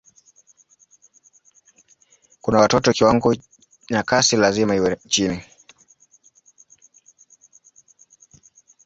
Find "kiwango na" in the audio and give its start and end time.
2.93-4.03